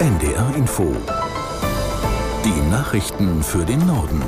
[0.00, 0.92] NDR Info.
[2.44, 4.20] Die Nachrichten für den Norden.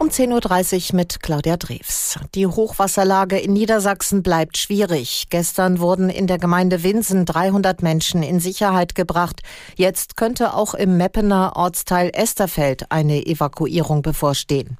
[0.00, 2.18] Um 10.30 Uhr mit Claudia Drews.
[2.34, 5.28] Die Hochwasserlage in Niedersachsen bleibt schwierig.
[5.30, 9.42] Gestern wurden in der Gemeinde Winsen 300 Menschen in Sicherheit gebracht.
[9.76, 14.76] Jetzt könnte auch im Meppener Ortsteil Esterfeld eine Evakuierung bevorstehen.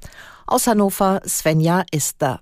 [0.48, 2.41] Aus Hannover Svenja Ister.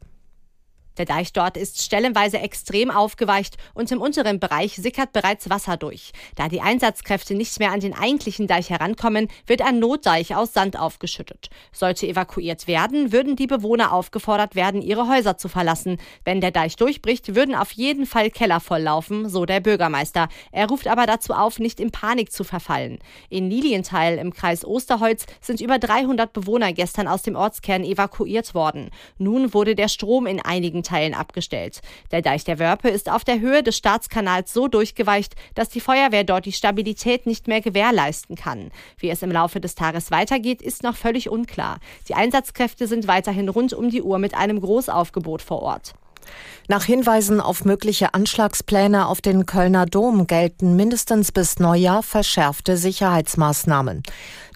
[1.00, 6.12] Der Deich dort ist stellenweise extrem aufgeweicht und im unteren Bereich sickert bereits Wasser durch.
[6.36, 10.78] Da die Einsatzkräfte nicht mehr an den eigentlichen Deich herankommen, wird ein Notdeich aus Sand
[10.78, 11.48] aufgeschüttet.
[11.72, 15.96] Sollte evakuiert werden, würden die Bewohner aufgefordert werden, ihre Häuser zu verlassen.
[16.27, 20.28] Wenn der Deich durchbricht, würden auf jeden Fall Keller volllaufen, so der Bürgermeister.
[20.52, 22.98] Er ruft aber dazu auf, nicht in Panik zu verfallen.
[23.30, 28.91] In Lilienthal im Kreis Osterholz sind über 300 Bewohner gestern aus dem Ortskern evakuiert worden.
[29.16, 31.80] Nun wurde der Strom in einigen Teilen abgestellt.
[32.10, 36.24] Der Deich der Wörpe ist auf der Höhe des Staatskanals so durchgeweicht, dass die Feuerwehr
[36.24, 38.72] dort die Stabilität nicht mehr gewährleisten kann.
[38.98, 41.78] Wie es im Laufe des Tages weitergeht, ist noch völlig unklar.
[42.08, 45.94] Die Einsatzkräfte sind weiterhin rund um die Uhr mit einem Großaufgebot vor Ort.
[46.70, 54.04] Nach Hinweisen auf mögliche Anschlagspläne auf den Kölner Dom gelten mindestens bis Neujahr verschärfte Sicherheitsmaßnahmen.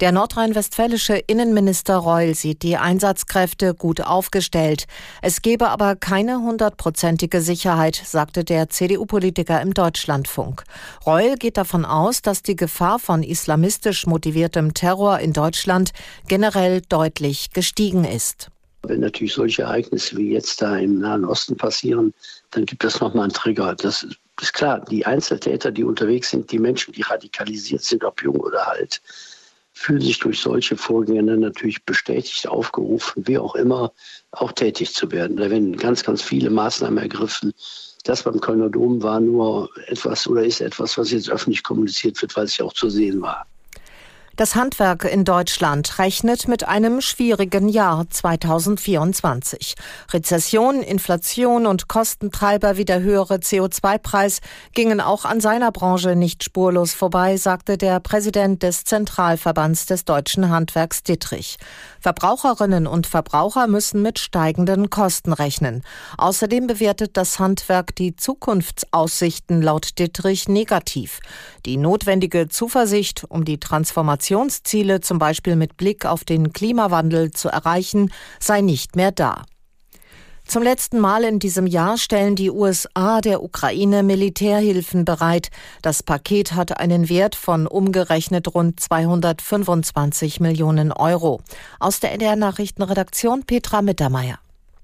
[0.00, 4.84] Der nordrhein-westfälische Innenminister Reul sieht die Einsatzkräfte gut aufgestellt.
[5.22, 10.62] Es gebe aber keine hundertprozentige Sicherheit, sagte der CDU-Politiker im Deutschlandfunk.
[11.04, 15.90] Reul geht davon aus, dass die Gefahr von islamistisch motiviertem Terror in Deutschland
[16.28, 18.50] generell deutlich gestiegen ist.
[18.86, 22.12] Wenn natürlich solche Ereignisse wie jetzt da im Nahen Osten passieren,
[22.50, 23.74] dann gibt das nochmal einen Trigger.
[23.74, 24.06] Das
[24.40, 28.68] ist klar, die Einzeltäter, die unterwegs sind, die Menschen, die radikalisiert sind, ob jung oder
[28.68, 29.00] alt,
[29.72, 33.92] fühlen sich durch solche Vorgänge natürlich bestätigt, aufgerufen, wie auch immer,
[34.30, 35.36] auch tätig zu werden.
[35.36, 37.52] Da werden ganz, ganz viele Maßnahmen ergriffen.
[38.04, 42.36] Das beim Kölner Dom war nur etwas oder ist etwas, was jetzt öffentlich kommuniziert wird,
[42.36, 43.46] weil es ja auch zu sehen war.
[44.36, 49.76] Das Handwerk in Deutschland rechnet mit einem schwierigen Jahr 2024.
[50.12, 54.40] Rezession, Inflation und Kostentreiber wie der höhere CO2-Preis
[54.72, 60.50] gingen auch an seiner Branche nicht spurlos vorbei, sagte der Präsident des Zentralverbands des deutschen
[60.50, 61.56] Handwerks Dittrich.
[62.00, 65.84] Verbraucherinnen und Verbraucher müssen mit steigenden Kosten rechnen.
[66.18, 71.20] Außerdem bewertet das Handwerk die Zukunftsaussichten laut Dittrich negativ.
[71.66, 73.60] Die notwendige Zuversicht, um die
[74.24, 79.42] Transformationsziele zum Beispiel mit Blick auf den Klimawandel zu erreichen, sei nicht mehr da.
[80.46, 85.48] Zum letzten Mal in diesem Jahr stellen die USA der Ukraine Militärhilfen bereit.
[85.80, 91.40] Das Paket hat einen Wert von umgerechnet rund 225 Millionen Euro.
[91.80, 94.38] Aus der NDR Nachrichtenredaktion Petra Mittermeier.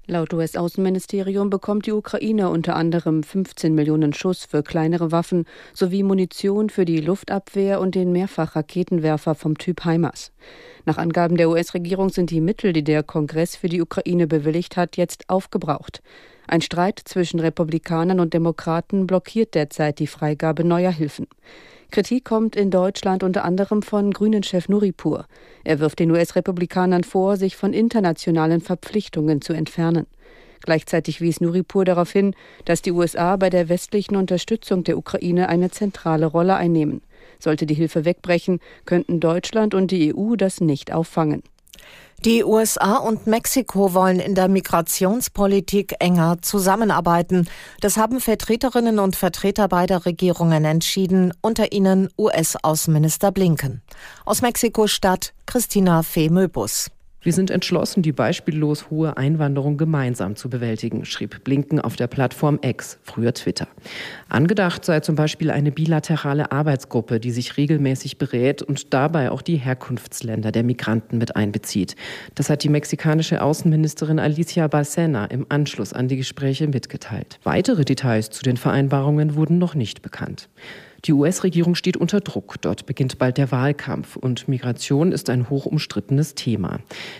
[0.07, 6.71] Laut US-Außenministerium bekommt die Ukraine unter anderem 15 Millionen Schuss für kleinere Waffen sowie Munition
[6.71, 10.31] für die Luftabwehr und den Mehrfachraketenwerfer vom Typ HIMARS.
[10.85, 14.97] Nach Angaben der US-Regierung sind die Mittel, die der Kongress für die Ukraine bewilligt hat,
[14.97, 16.01] jetzt aufgebraucht.
[16.47, 21.27] Ein Streit zwischen Republikanern und Demokraten blockiert derzeit die Freigabe neuer Hilfen.
[21.91, 25.25] Kritik kommt in Deutschland unter anderem von Grünen-Chef Nuripur.
[25.65, 30.07] Er wirft den US-Republikanern vor, sich von internationalen Verpflichtungen zu entfernen.
[30.61, 35.69] Gleichzeitig wies Nuripur darauf hin, dass die USA bei der westlichen Unterstützung der Ukraine eine
[35.69, 37.01] zentrale Rolle einnehmen.
[37.39, 41.43] Sollte die Hilfe wegbrechen, könnten Deutschland und die EU das nicht auffangen.
[42.23, 47.49] Die USA und Mexiko wollen in der Migrationspolitik enger zusammenarbeiten.
[47.79, 53.81] Das haben Vertreterinnen und Vertreter beider Regierungen entschieden, unter ihnen US-Außenminister Blinken.
[54.23, 56.91] Aus Mexiko-Stadt Christina Fee Möbus.
[57.23, 62.57] Wir sind entschlossen, die beispiellos hohe Einwanderung gemeinsam zu bewältigen, schrieb Blinken auf der Plattform
[62.63, 63.67] X, früher Twitter.
[64.27, 69.57] Angedacht sei zum Beispiel eine bilaterale Arbeitsgruppe, die sich regelmäßig berät und dabei auch die
[69.57, 71.95] Herkunftsländer der Migranten mit einbezieht.
[72.33, 77.39] Das hat die mexikanische Außenministerin Alicia Balsena im Anschluss an die Gespräche mitgeteilt.
[77.43, 80.49] Weitere Details zu den Vereinbarungen wurden noch nicht bekannt.
[81.05, 82.55] Die US-Regierung steht unter Druck.
[82.61, 86.79] Dort beginnt bald der Wahlkampf und Migration ist ein hoch umstrittenes Thema.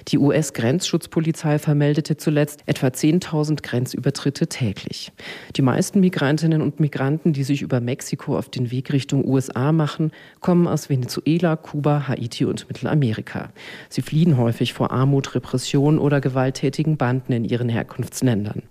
[0.09, 5.11] Die US-Grenzschutzpolizei vermeldete zuletzt etwa 10.000 Grenzübertritte täglich.
[5.55, 10.11] Die meisten Migrantinnen und Migranten, die sich über Mexiko auf den Weg Richtung USA machen,
[10.41, 13.49] kommen aus Venezuela, Kuba, Haiti und Mittelamerika.
[13.89, 18.63] Sie fliehen häufig vor Armut, Repression oder gewalttätigen Banden in ihren Herkunftsländern.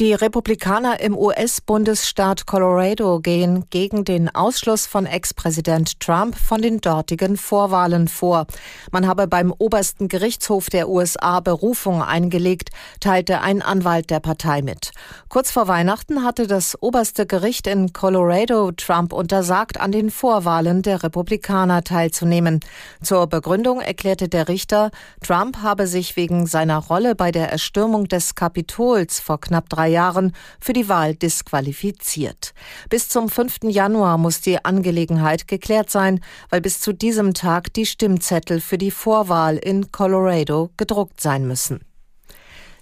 [0.00, 7.36] Die Republikaner im US-Bundesstaat Colorado gehen gegen den Ausschluss von Ex-Präsident Trump von den dortigen
[7.36, 8.48] Vorwahlen vor.
[8.90, 14.90] Man habe beim obersten Gerichtshof der USA Berufung eingelegt, teilte ein Anwalt der Partei mit.
[15.28, 21.04] Kurz vor Weihnachten hatte das oberste Gericht in Colorado Trump untersagt, an den Vorwahlen der
[21.04, 22.58] Republikaner teilzunehmen.
[23.00, 24.90] Zur Begründung erklärte der Richter,
[25.22, 30.32] Trump habe sich wegen seiner Rolle bei der Erstürmung des Kapitols vor knapp drei Jahren
[30.60, 32.54] für die Wahl disqualifiziert.
[32.88, 33.64] Bis zum 5.
[33.64, 38.90] Januar muss die Angelegenheit geklärt sein, weil bis zu diesem Tag die Stimmzettel für die
[38.90, 41.80] Vorwahl in Colorado gedruckt sein müssen.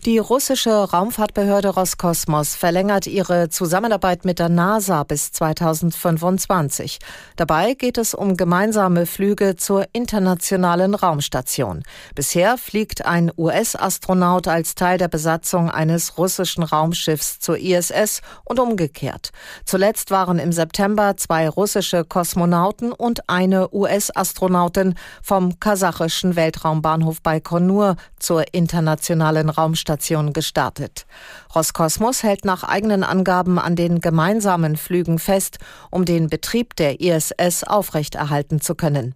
[0.05, 6.99] Die russische Raumfahrtbehörde Roskosmos verlängert ihre Zusammenarbeit mit der NASA bis 2025.
[7.37, 11.85] Dabei geht es um gemeinsame Flüge zur internationalen Raumstation.
[12.17, 19.31] Bisher fliegt ein US-Astronaut als Teil der Besatzung eines russischen Raumschiffs zur ISS und umgekehrt.
[19.65, 28.53] Zuletzt waren im September zwei russische Kosmonauten und eine US-Astronautin vom kasachischen Weltraumbahnhof Baikonur zur
[28.53, 31.07] internationalen Raumstation Raumstation gestartet.
[31.55, 35.59] Roskosmos hält nach eigenen Angaben an den gemeinsamen Flügen fest,
[35.91, 39.15] um den Betrieb der ISS aufrechterhalten zu können.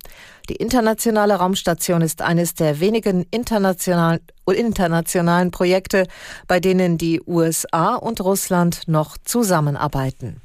[0.49, 6.07] Die internationale Raumstation ist eines der wenigen internationalen, internationalen Projekte,
[6.47, 10.41] bei denen die USA und Russland noch zusammenarbeiten.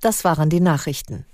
[0.00, 1.24] Das waren die Nachrichten.